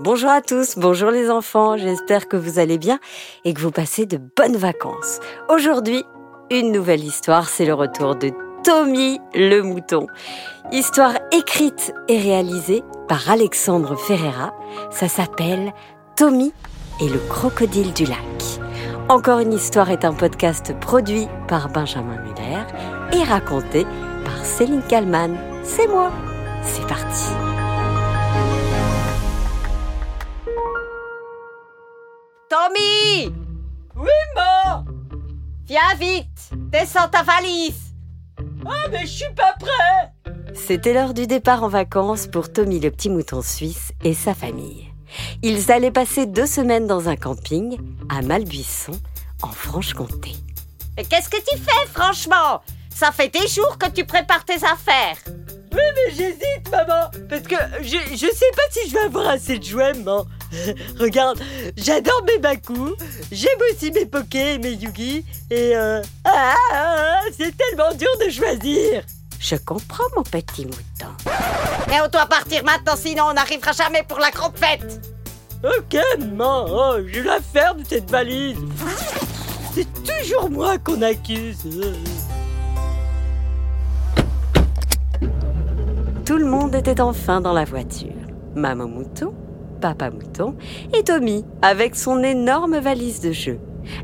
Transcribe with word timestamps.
Bonjour 0.00 0.30
à 0.30 0.40
tous, 0.40 0.76
bonjour 0.76 1.10
les 1.10 1.28
enfants, 1.28 1.76
j'espère 1.76 2.28
que 2.28 2.36
vous 2.36 2.60
allez 2.60 2.78
bien 2.78 3.00
et 3.44 3.52
que 3.52 3.60
vous 3.60 3.72
passez 3.72 4.06
de 4.06 4.16
bonnes 4.36 4.56
vacances. 4.56 5.18
Aujourd'hui, 5.48 6.04
une 6.52 6.70
nouvelle 6.70 7.02
histoire, 7.02 7.48
c'est 7.48 7.64
le 7.64 7.74
retour 7.74 8.14
de 8.14 8.30
Tommy 8.62 9.18
le 9.34 9.60
mouton. 9.60 10.06
Histoire 10.70 11.14
écrite 11.32 11.92
et 12.06 12.16
réalisée 12.16 12.84
par 13.08 13.28
Alexandre 13.28 13.96
Ferreira, 13.96 14.54
ça 14.92 15.08
s'appelle 15.08 15.72
Tommy 16.14 16.52
et 17.00 17.08
le 17.08 17.18
crocodile 17.28 17.92
du 17.92 18.04
lac. 18.04 18.18
Encore 19.08 19.40
une 19.40 19.52
histoire 19.52 19.90
est 19.90 20.04
un 20.04 20.12
podcast 20.12 20.78
produit 20.78 21.26
par 21.48 21.70
Benjamin 21.70 22.22
Muller 22.22 22.62
et 23.14 23.24
raconté 23.24 23.84
par 24.24 24.44
Céline 24.44 24.82
Kallmann. 24.88 25.36
C'est 25.64 25.88
moi. 25.88 26.12
C'est 26.62 26.86
parti. 26.86 27.32
Viens 35.68 35.94
vite 36.00 36.50
Descends 36.72 37.08
ta 37.08 37.22
valise. 37.22 37.92
Ah, 38.66 38.88
mais 38.90 39.02
je 39.02 39.12
suis 39.12 39.34
pas 39.36 39.54
prêt. 39.60 40.32
C'était 40.54 40.94
l'heure 40.94 41.12
du 41.12 41.26
départ 41.26 41.62
en 41.62 41.68
vacances 41.68 42.26
pour 42.26 42.50
Tommy 42.50 42.80
le 42.80 42.90
petit 42.90 43.10
mouton 43.10 43.42
suisse 43.42 43.92
et 44.02 44.14
sa 44.14 44.32
famille. 44.32 44.88
Ils 45.42 45.70
allaient 45.70 45.90
passer 45.90 46.24
deux 46.24 46.46
semaines 46.46 46.86
dans 46.86 47.10
un 47.10 47.16
camping 47.16 47.76
à 48.08 48.22
Malbuisson, 48.22 48.92
en 49.42 49.48
Franche-Comté. 49.48 50.32
Mais 50.96 51.04
qu'est-ce 51.04 51.28
que 51.28 51.36
tu 51.36 51.58
fais, 51.58 51.86
franchement? 51.92 52.62
Ça 52.88 53.12
fait 53.12 53.28
des 53.28 53.46
jours 53.46 53.76
que 53.76 53.90
tu 53.90 54.06
prépares 54.06 54.46
tes 54.46 54.64
affaires. 54.64 55.18
Oui, 55.26 55.82
mais 55.94 56.14
j'hésite, 56.14 56.70
maman 56.70 57.10
Parce 57.28 57.42
que 57.42 57.56
je, 57.82 57.98
je 58.12 58.16
sais 58.16 58.50
pas 58.56 58.62
si 58.70 58.88
je 58.88 58.94
vais 58.94 59.04
avoir 59.04 59.28
assez 59.28 59.58
de 59.58 59.64
jouets, 59.64 59.92
maman 59.92 60.24
Regarde, 60.98 61.40
j'adore 61.76 62.22
mes 62.26 62.38
Baku, 62.38 62.94
j'aime 63.30 63.58
aussi 63.70 63.90
mes 63.90 64.06
Poké 64.06 64.54
et 64.54 64.58
mes 64.58 64.72
Yugi, 64.72 65.24
et 65.50 65.76
euh... 65.76 66.02
Ah, 66.24 66.54
ah, 66.72 67.20
c'est 67.36 67.54
tellement 67.56 67.94
dur 67.94 68.08
de 68.24 68.30
choisir 68.30 69.02
Je 69.38 69.56
comprends, 69.56 70.04
mon 70.16 70.22
petit 70.22 70.64
mouton. 70.64 71.12
Mais 71.88 72.00
on 72.00 72.08
doit 72.08 72.26
partir 72.26 72.64
maintenant, 72.64 72.96
sinon 72.96 73.24
on 73.30 73.34
n'arrivera 73.34 73.72
jamais 73.72 74.02
pour 74.08 74.18
la 74.18 74.30
grande 74.30 74.56
fête 74.56 75.00
Ok, 75.64 75.98
maman, 76.18 76.66
oh, 76.68 76.96
je 77.06 77.20
la 77.20 77.40
ferme 77.40 77.82
cette 77.86 78.10
valise 78.10 78.56
C'est 79.74 79.88
toujours 80.04 80.50
moi 80.50 80.78
qu'on 80.78 81.02
accuse 81.02 81.66
Tout 86.24 86.36
le 86.36 86.44
monde 86.44 86.74
était 86.74 87.00
enfin 87.00 87.40
dans 87.40 87.54
la 87.54 87.64
voiture. 87.64 88.12
Maman 88.54 88.86
mouton, 88.86 89.34
papa 89.78 90.10
mouton 90.10 90.54
et 90.96 91.02
Tommy 91.02 91.44
avec 91.62 91.94
son 91.94 92.22
énorme 92.22 92.78
valise 92.78 93.20
de 93.20 93.32
jeu. 93.32 93.58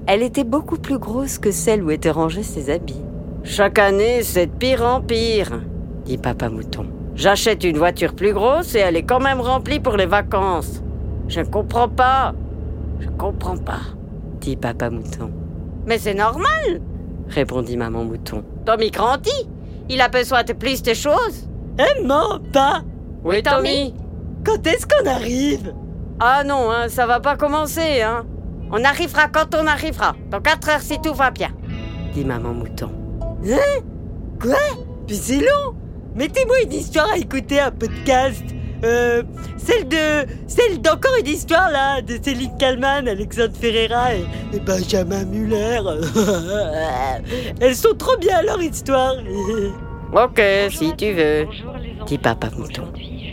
Elle 0.06 0.22
était 0.22 0.44
beaucoup 0.44 0.78
plus 0.78 0.98
grosse 0.98 1.38
que 1.38 1.50
celle 1.50 1.82
où 1.82 1.90
étaient 1.90 2.10
rangés 2.10 2.42
ses 2.42 2.70
habits. 2.70 3.02
Chaque 3.42 3.78
année, 3.78 4.22
c'est 4.22 4.46
de 4.46 4.52
pire 4.52 4.84
en 4.84 5.00
pire, 5.00 5.60
dit 6.06 6.16
papa 6.18 6.48
mouton. 6.48 6.86
J'achète 7.14 7.64
une 7.64 7.76
voiture 7.76 8.14
plus 8.14 8.32
grosse 8.32 8.74
et 8.74 8.78
elle 8.78 8.96
est 8.96 9.02
quand 9.02 9.20
même 9.20 9.40
remplie 9.40 9.80
pour 9.80 9.96
les 9.96 10.06
vacances. 10.06 10.82
Je 11.28 11.40
ne 11.40 11.46
comprends 11.46 11.88
pas. 11.88 12.34
Je 13.00 13.08
comprends 13.08 13.56
pas, 13.56 13.80
dit 14.40 14.56
papa 14.56 14.90
mouton. 14.90 15.30
Mais 15.86 15.98
c'est 15.98 16.14
normal 16.14 16.80
répondit 17.28 17.76
maman 17.76 18.04
mouton. 18.04 18.44
Tommy 18.64 18.90
grandit 18.90 19.48
Il 19.88 20.00
a 20.00 20.08
besoin 20.08 20.42
de 20.42 20.52
plus 20.52 20.82
de 20.82 20.94
choses 20.94 21.48
Eh, 21.78 22.02
maman, 22.02 22.40
pas 22.52 22.82
Oui, 23.24 23.42
Tommy 23.42 23.94
Quand 24.44 24.66
est-ce 24.66 24.86
qu'on 24.86 25.08
arrive 25.08 25.74
Ah 26.20 26.44
non, 26.44 26.70
hein, 26.70 26.88
ça 26.88 27.06
va 27.06 27.20
pas 27.20 27.36
commencer, 27.36 28.02
hein. 28.02 28.26
On 28.70 28.82
arrivera 28.84 29.28
quand 29.28 29.54
on 29.54 29.66
arrivera, 29.66 30.14
dans 30.30 30.40
4 30.40 30.68
heures 30.68 30.80
si 30.80 31.00
tout 31.00 31.14
va 31.14 31.30
bien, 31.30 31.50
dit 32.12 32.24
maman 32.24 32.52
mouton. 32.52 32.90
Hein? 33.46 33.82
Quoi? 34.40 34.56
Mais 35.08 35.14
c'est 35.14 35.38
long. 35.40 35.74
Mettez-moi 36.14 36.62
une 36.62 36.72
histoire 36.72 37.10
à 37.12 37.18
écouter, 37.18 37.60
un 37.60 37.70
podcast. 37.70 38.42
Euh, 38.84 39.22
celle 39.56 39.88
de... 39.88 40.26
Celle 40.46 40.80
d'encore 40.80 41.14
une 41.20 41.26
histoire, 41.26 41.70
là, 41.70 42.02
de 42.02 42.18
Céline 42.22 42.56
Kallmann, 42.58 43.08
Alexandre 43.08 43.54
Ferreira 43.58 44.14
et, 44.14 44.24
et 44.52 44.60
Benjamin 44.60 45.24
Muller. 45.24 45.80
Elles 47.60 47.76
sont 47.76 47.94
trop 47.96 48.16
bien, 48.18 48.42
leur 48.42 48.60
histoire. 48.62 49.14
Ok, 50.14 50.40
si 50.70 50.94
tu 50.94 51.10
veux, 51.12 51.48
dit 52.06 52.18
papa 52.18 52.48
mouton. 52.56 52.84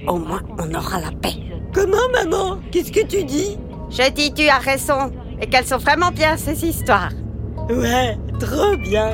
Au 0.07 0.17
moins, 0.17 0.41
on 0.59 0.73
aura 0.73 0.99
la 0.99 1.11
paix. 1.11 1.35
Comment, 1.73 1.97
maman 2.13 2.57
Qu'est-ce 2.71 2.91
que 2.91 3.05
tu 3.05 3.23
dis 3.23 3.57
Je 3.89 4.09
dis 4.11 4.33
tu 4.33 4.47
as 4.49 4.57
raison, 4.57 5.11
et 5.39 5.47
qu'elles 5.47 5.65
sont 5.65 5.77
vraiment 5.77 6.11
bien, 6.11 6.37
ces 6.37 6.65
histoires. 6.65 7.11
Ouais, 7.69 8.17
trop 8.39 8.75
bien. 8.77 9.11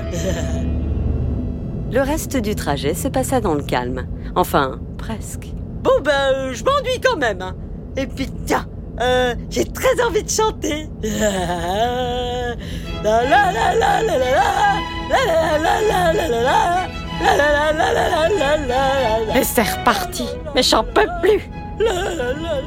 Le 1.92 2.02
reste 2.02 2.38
du 2.38 2.56
trajet 2.56 2.94
se 2.94 3.08
passa 3.08 3.40
dans 3.42 3.54
le 3.54 3.64
calme. 3.64 4.08
Enfin, 4.36 4.80
presque. 4.98 5.48
Bon 5.84 5.92
ben, 6.04 6.12
euh, 6.34 6.54
je 6.54 6.64
m'ennuie 6.64 7.00
quand 7.04 7.18
même. 7.18 7.42
hein. 7.42 7.56
Et 7.96 8.08
puis 8.08 8.28
tiens, 8.46 8.66
euh, 9.00 9.36
j'ai 9.50 9.64
très 9.66 10.02
envie 10.06 10.24
de 10.24 10.30
chanter. 10.30 10.90
La 11.04 12.56
la 13.04 13.24
la 13.24 13.52
la 13.52 13.76
la 13.76 14.02
la 14.04 14.18
la 14.18 14.18
la 14.18 14.38
la 15.10 15.60
la 15.60 15.82
la 15.82 16.14
la 16.14 16.28
la 16.28 16.42
la 16.42 16.77
Et 19.36 19.44
c'est 19.44 19.64
reparti. 19.64 20.26
Mais 20.56 20.64
j'en 20.64 20.84
peux 20.84 21.08
plus. 21.22 21.50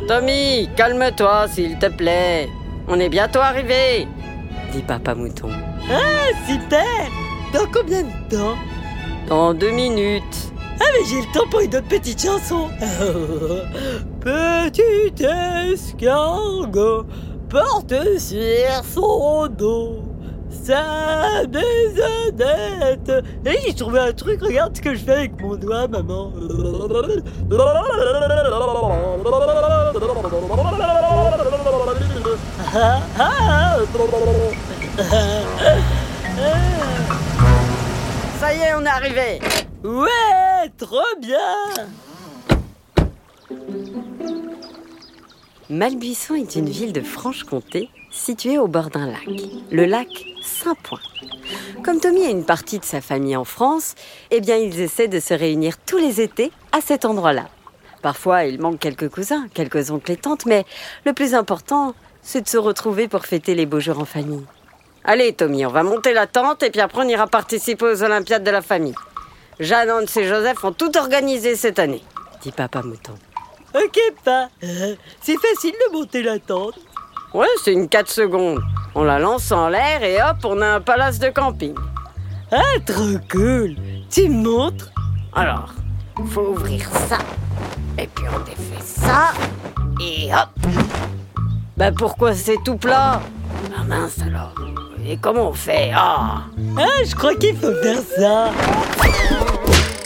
Tommy, 0.08 0.68
calme-toi, 0.76 1.48
s'il 1.48 1.78
te 1.78 1.86
plaît. 1.86 2.48
On 2.88 2.98
est 2.98 3.08
bientôt 3.08 3.40
arrivé, 3.40 4.06
dit 4.72 4.82
papa 4.82 5.14
mouton. 5.14 5.50
Ah, 5.90 6.30
super 6.48 6.84
Dans 7.52 7.66
combien 7.72 8.02
de 8.02 8.36
temps? 8.36 8.56
Dans 9.28 9.54
deux 9.54 9.70
minutes. 9.70 10.50
Ah 10.80 10.86
mais 10.92 11.04
j'ai 11.08 11.20
le 11.20 11.32
temps 11.32 11.46
pour 11.50 11.60
une 11.60 11.76
autre 11.76 11.88
petite 11.88 12.22
chanson 12.22 12.68
Petit 14.20 15.22
escargot 15.22 17.04
porte 17.50 17.94
sur 18.18 18.84
son 18.84 19.46
dos 19.48 20.09
sa 20.50 21.46
maisonnette 21.46 23.24
Et 23.44 23.58
j'ai 23.66 23.74
trouvé 23.74 24.00
un 24.00 24.12
truc, 24.12 24.40
regarde 24.42 24.76
ce 24.76 24.82
que 24.82 24.94
je 24.94 25.04
fais 25.04 25.12
avec 25.12 25.40
mon 25.40 25.56
doigt, 25.56 25.88
maman. 25.88 26.32
Ça 38.38 38.54
y 38.54 38.60
est, 38.60 38.74
on 38.74 38.84
est 38.84 38.88
arrivé. 38.88 39.40
Ouais, 39.84 40.70
trop 40.78 41.00
bien. 41.20 41.36
Malbuisson 45.68 46.34
est 46.34 46.56
une 46.56 46.68
ville 46.68 46.92
de 46.92 47.00
Franche-Comté 47.00 47.88
située 48.10 48.58
au 48.58 48.66
bord 48.66 48.90
d'un 48.90 49.06
lac, 49.06 49.26
le 49.70 49.84
lac 49.84 50.08
Saint-Point. 50.42 51.00
Comme 51.84 52.00
Tommy 52.00 52.24
a 52.24 52.30
une 52.30 52.44
partie 52.44 52.78
de 52.78 52.84
sa 52.84 53.00
famille 53.00 53.36
en 53.36 53.44
France, 53.44 53.94
eh 54.30 54.40
bien 54.40 54.56
ils 54.56 54.80
essaient 54.80 55.08
de 55.08 55.20
se 55.20 55.34
réunir 55.34 55.76
tous 55.78 55.98
les 55.98 56.20
étés 56.20 56.52
à 56.72 56.80
cet 56.80 57.04
endroit-là. 57.04 57.48
Parfois, 58.02 58.44
il 58.44 58.60
manque 58.60 58.78
quelques 58.78 59.10
cousins, 59.10 59.46
quelques 59.52 59.90
oncles 59.90 60.12
et 60.12 60.16
tantes, 60.16 60.46
mais 60.46 60.64
le 61.04 61.12
plus 61.12 61.34
important, 61.34 61.94
c'est 62.22 62.42
de 62.42 62.48
se 62.48 62.56
retrouver 62.56 63.08
pour 63.08 63.26
fêter 63.26 63.54
les 63.54 63.66
beaux 63.66 63.80
jours 63.80 63.98
en 63.98 64.04
famille. 64.04 64.44
Allez, 65.04 65.32
Tommy, 65.32 65.64
on 65.64 65.70
va 65.70 65.82
monter 65.82 66.12
la 66.12 66.26
tente 66.26 66.62
et 66.62 66.70
puis 66.70 66.80
après 66.80 67.02
on 67.04 67.08
ira 67.08 67.26
participer 67.26 67.86
aux 67.86 68.02
Olympiades 68.02 68.44
de 68.44 68.50
la 68.50 68.62
famille. 68.62 68.94
Jeanne, 69.58 69.90
Hans 69.90 70.20
et 70.20 70.26
Joseph 70.26 70.64
ont 70.64 70.72
tout 70.72 70.96
organisé 70.96 71.56
cette 71.56 71.78
année, 71.78 72.02
dit 72.42 72.52
Papa 72.52 72.82
Mouton. 72.82 73.14
Ok, 73.74 73.98
pas. 74.24 74.48
C'est 74.62 75.38
facile 75.38 75.74
de 75.86 75.92
monter 75.92 76.22
la 76.22 76.38
tente. 76.38 76.78
Ouais, 77.32 77.46
c'est 77.62 77.72
une 77.72 77.88
4 77.88 78.10
secondes. 78.10 78.60
On 78.94 79.04
la 79.04 79.18
lance 79.18 79.52
en 79.52 79.68
l'air 79.68 80.02
et 80.02 80.20
hop, 80.20 80.38
on 80.44 80.60
a 80.60 80.66
un 80.74 80.80
palace 80.80 81.18
de 81.18 81.28
camping. 81.28 81.74
Ah, 82.50 82.62
trop 82.84 83.18
cool. 83.30 83.76
Tu 84.10 84.28
me 84.28 84.42
montres? 84.42 84.90
Alors, 85.32 85.72
faut 86.30 86.48
ouvrir 86.48 86.88
ça, 87.08 87.18
et 87.96 88.08
puis 88.08 88.24
on 88.34 88.40
défait 88.40 88.82
ça, 88.82 89.30
et 90.00 90.28
hop 90.34 90.48
Bah 91.76 91.92
pourquoi 91.96 92.34
c'est 92.34 92.58
tout 92.64 92.76
plat? 92.76 93.20
Ah 93.78 93.84
mince 93.84 94.18
alors 94.26 94.52
Et 95.06 95.16
comment 95.16 95.50
on 95.50 95.52
fait? 95.54 95.92
Ah 95.94 96.42
Ah, 96.76 97.04
je 97.06 97.14
crois 97.14 97.36
qu'il 97.36 97.56
faut 97.56 97.72
faire 97.80 98.00
ça. 98.18 98.50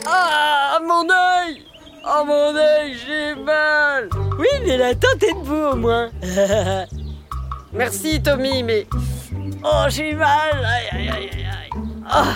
Ah, 0.06 0.78
mon 0.86 1.04
œil 1.08 1.62
Oh 2.06 2.24
mon 2.26 2.54
œil, 2.54 2.94
j'ai 3.06 3.34
mal 3.42 4.10
Oui, 4.38 4.46
mais 4.66 4.76
la 4.76 4.94
tente 4.94 5.22
est 5.22 5.32
debout 5.32 5.72
au 5.72 5.76
moins. 5.76 6.10
Merci 7.74 8.22
Tommy, 8.22 8.62
mais... 8.62 8.86
Oh, 9.64 9.84
j'ai 9.88 10.14
mal 10.14 10.52
Aïe, 10.52 10.88
aïe, 10.92 11.08
aïe, 11.08 11.30
aïe. 11.32 11.82
Ah, 12.08 12.34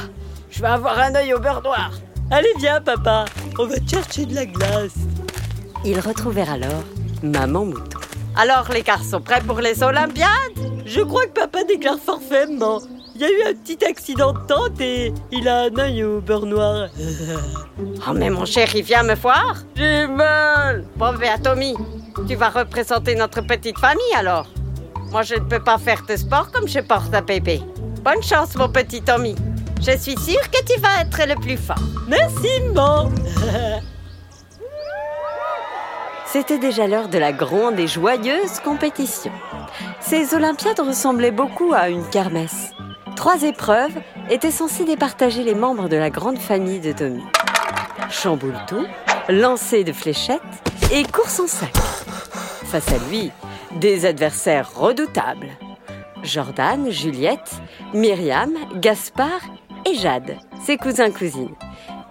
je 0.50 0.60
vais 0.60 0.68
avoir 0.68 0.98
un 0.98 1.14
œil 1.14 1.32
au 1.34 1.38
beurre 1.38 1.62
noir 1.62 1.92
Allez, 2.30 2.52
viens, 2.58 2.80
papa. 2.80 3.24
On 3.58 3.66
va 3.66 3.76
te 3.76 3.88
chercher 3.88 4.26
de 4.26 4.34
la 4.34 4.46
glace. 4.46 4.96
Ils 5.84 6.00
retrouvèrent 6.00 6.52
alors 6.52 6.82
Maman 7.22 7.64
Mouton. 7.66 7.98
Alors 8.36 8.68
les 8.72 8.82
garçons, 8.82 9.20
prêts 9.20 9.40
pour 9.40 9.60
les 9.60 9.82
Olympiades? 9.82 10.28
Je 10.84 11.00
crois 11.00 11.26
que 11.26 11.40
papa 11.40 11.64
déclare 11.64 11.98
forfait, 11.98 12.46
maman. 12.46 12.80
Il 13.14 13.22
y 13.22 13.24
a 13.24 13.30
eu 13.30 13.50
un 13.50 13.54
petit 13.54 13.84
accident 13.84 14.32
de 14.32 14.38
tente 14.46 14.80
et 14.80 15.12
il 15.32 15.48
a 15.48 15.62
un 15.62 15.78
œil 15.78 16.04
au 16.04 16.20
beurre 16.20 16.46
noir. 16.46 16.88
Oh 18.08 18.12
mais 18.12 18.30
mon 18.30 18.44
chéri, 18.44 18.82
viens 18.82 19.02
me 19.04 19.14
voir 19.14 19.56
J'ai 19.76 20.06
mal 20.06 20.84
Bon 20.96 21.12
ben 21.14 21.40
Tommy, 21.40 21.74
tu 22.28 22.34
vas 22.34 22.48
représenter 22.48 23.14
notre 23.14 23.40
petite 23.42 23.78
famille 23.78 24.14
alors. 24.16 24.46
Moi 25.10 25.22
je 25.22 25.34
ne 25.34 25.40
peux 25.40 25.62
pas 25.62 25.78
faire 25.78 26.02
de 26.06 26.16
sport 26.16 26.50
comme 26.52 26.68
je 26.68 26.80
porte 26.80 27.14
un 27.14 27.22
bébé. 27.22 27.62
Bonne 28.02 28.22
chance 28.22 28.54
mon 28.56 28.68
petit 28.68 29.02
Tommy. 29.02 29.34
Je 29.80 29.96
suis 29.96 30.18
sûre 30.18 30.50
que 30.50 30.64
tu 30.64 30.78
vas 30.80 31.00
être 31.00 31.26
le 31.26 31.34
plus 31.40 31.56
fort. 31.56 31.76
Merci, 32.08 32.60
maman 32.74 33.10
C'était 36.26 36.58
déjà 36.58 36.86
l'heure 36.86 37.08
de 37.08 37.16
la 37.16 37.32
grande 37.32 37.78
et 37.78 37.86
joyeuse 37.86 38.60
compétition. 38.62 39.32
Ces 40.00 40.34
Olympiades 40.34 40.80
ressemblaient 40.80 41.30
beaucoup 41.30 41.72
à 41.74 41.88
une 41.88 42.06
kermesse. 42.10 42.72
Trois 43.16 43.42
épreuves 43.42 43.96
étaient 44.28 44.50
censées 44.50 44.84
départager 44.84 45.42
les 45.42 45.54
membres 45.54 45.88
de 45.88 45.96
la 45.96 46.10
grande 46.10 46.38
famille 46.38 46.80
de 46.80 46.92
Tommy. 46.92 47.24
Chamboule 48.10 48.58
tout, 48.66 48.86
lancer 49.28 49.84
de 49.84 49.92
fléchettes 49.92 50.40
et 50.92 51.04
course 51.04 51.40
en 51.40 51.46
sac. 51.46 51.74
Face 52.64 52.92
à 52.92 52.98
lui, 53.10 53.32
des 53.76 54.06
adversaires 54.06 54.70
redoutables. 54.74 55.50
Jordan, 56.22 56.90
Juliette, 56.90 57.52
Myriam, 57.94 58.54
Gaspard 58.76 59.40
et 59.86 59.94
Jade, 59.94 60.36
ses 60.64 60.76
cousins-cousines. 60.76 61.54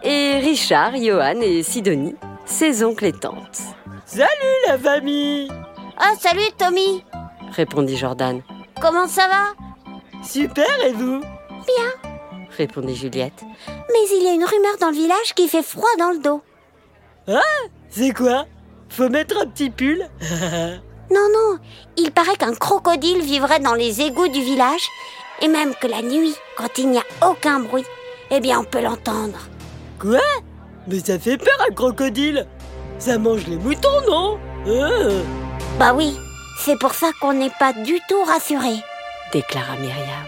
Et 0.03 0.39
Richard, 0.39 0.95
Johan 0.95 1.41
et 1.41 1.63
Sidonie, 1.63 2.15
ses 2.45 2.83
oncles 2.83 3.05
et 3.05 3.13
tantes. 3.13 3.61
Salut 4.05 4.27
la 4.67 4.77
famille 4.77 5.49
Ah, 5.97 6.13
salut 6.19 6.49
Tommy 6.57 7.03
Répondit 7.51 7.97
Jordan. 7.97 8.41
Comment 8.81 9.07
ça 9.07 9.27
va? 9.27 10.23
Super, 10.23 10.67
et 10.85 10.93
vous? 10.93 11.21
Répondit 12.57 12.95
Juliette. 12.95 13.43
Mais 13.67 14.17
il 14.17 14.23
y 14.23 14.27
a 14.27 14.33
une 14.33 14.43
rumeur 14.43 14.77
dans 14.79 14.87
le 14.89 14.95
village 14.95 15.35
qui 15.35 15.47
fait 15.47 15.61
froid 15.61 15.89
dans 15.99 16.09
le 16.09 16.19
dos. 16.19 16.41
C'est 17.89 18.13
quoi? 18.13 18.45
Faut 18.89 19.09
mettre 19.09 19.37
un 19.41 19.45
petit 19.47 19.69
pull? 19.69 20.07
Non, 21.13 21.27
non, 21.33 21.57
il 21.97 22.11
paraît 22.11 22.35
qu'un 22.35 22.53
crocodile 22.53 23.21
vivrait 23.21 23.59
dans 23.59 23.73
les 23.75 24.01
égouts 24.01 24.27
du 24.27 24.41
village 24.41 24.85
et 25.41 25.47
même 25.47 25.73
que 25.75 25.87
la 25.87 26.01
nuit, 26.01 26.35
quand 26.57 26.77
il 26.77 26.89
n'y 26.89 26.97
a 26.97 27.03
aucun 27.29 27.59
bruit, 27.59 27.85
eh 28.31 28.39
bien 28.39 28.59
on 28.59 28.63
peut 28.65 28.81
l'entendre. 28.81 29.39
Quoi? 29.99 30.19
Mais 30.87 30.99
ça 30.99 31.17
fait 31.17 31.37
peur 31.37 31.57
un 31.69 31.73
crocodile 31.73 32.45
Ça 32.99 33.17
mange 33.17 33.47
les 33.47 33.55
moutons, 33.57 34.01
non? 34.09 34.37
Euh, 34.67 35.21
Bah 35.79 35.93
oui, 35.95 36.17
c'est 36.59 36.77
pour 36.79 36.93
ça 36.93 37.11
qu'on 37.21 37.33
n'est 37.33 37.51
pas 37.59 37.71
du 37.73 37.99
tout 38.09 38.23
rassuré. 38.25 38.75
déclara 39.31 39.75
Myriam. 39.77 40.25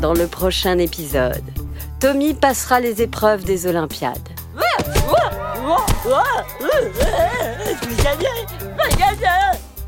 Dans 0.00 0.14
le 0.14 0.26
prochain 0.26 0.78
épisode, 0.78 1.42
Tommy 2.00 2.34
passera 2.34 2.80
les 2.80 3.02
épreuves 3.02 3.44
des 3.44 3.66
Olympiades. 3.66 4.28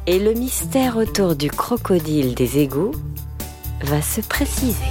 Et 0.07 0.19
le 0.19 0.33
mystère 0.35 0.97
autour 0.97 1.35
du 1.35 1.51
crocodile 1.51 2.35
des 2.35 2.59
égouts 2.59 2.93
va 3.83 4.01
se 4.01 4.21
préciser. 4.21 4.85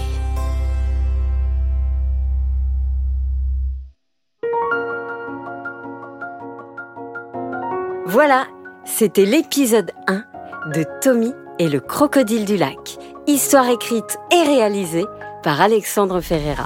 Voilà, 8.06 8.46
c'était 8.86 9.26
l'épisode 9.26 9.92
1 10.08 10.24
de 10.74 10.86
Tommy 11.02 11.34
et 11.60 11.70
le 11.70 11.80
crocodile 11.80 12.46
du 12.46 12.58
lac. 12.58 12.98
Histoire 13.28 13.70
écrite 13.70 14.18
et 14.32 14.44
réalisée 14.44 15.06
par 15.44 15.62
Alexandre 15.62 16.22
Ferreira. 16.22 16.66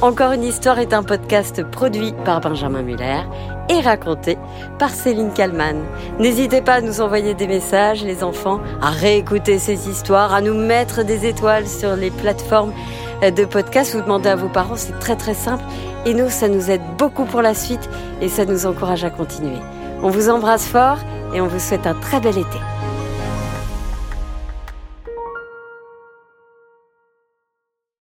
Encore 0.00 0.32
une 0.32 0.44
histoire 0.44 0.78
est 0.78 0.92
un 0.92 1.02
podcast 1.02 1.64
produit 1.70 2.14
par 2.24 2.40
Benjamin 2.40 2.82
Muller 2.82 3.22
et 3.68 3.80
raconté 3.80 4.38
par 4.78 4.90
Céline 4.90 5.32
Kallmann. 5.32 5.82
N'hésitez 6.18 6.60
pas 6.62 6.74
à 6.74 6.80
nous 6.80 7.00
envoyer 7.00 7.34
des 7.34 7.46
messages, 7.46 8.02
les 8.02 8.22
enfants, 8.22 8.60
à 8.80 8.90
réécouter 8.90 9.58
ces 9.58 9.88
histoires, 9.88 10.32
à 10.32 10.40
nous 10.40 10.54
mettre 10.54 11.02
des 11.02 11.26
étoiles 11.26 11.66
sur 11.66 11.96
les 11.96 12.10
plateformes 12.10 12.72
de 13.22 13.44
podcast. 13.44 13.94
Vous 13.94 14.02
demandez 14.02 14.28
à 14.28 14.36
vos 14.36 14.48
parents, 14.48 14.76
c'est 14.76 14.98
très 14.98 15.16
très 15.16 15.34
simple. 15.34 15.64
Et 16.06 16.14
nous, 16.14 16.30
ça 16.30 16.48
nous 16.48 16.70
aide 16.70 16.82
beaucoup 16.96 17.24
pour 17.24 17.42
la 17.42 17.54
suite 17.54 17.88
et 18.20 18.28
ça 18.28 18.44
nous 18.44 18.66
encourage 18.66 19.04
à 19.04 19.10
continuer. 19.10 19.58
On 20.02 20.10
vous 20.10 20.28
embrasse 20.30 20.66
fort 20.66 20.98
et 21.34 21.40
on 21.40 21.46
vous 21.46 21.58
souhaite 21.58 21.86
un 21.86 21.94
très 21.94 22.20
bel 22.20 22.38
été. 22.38 22.58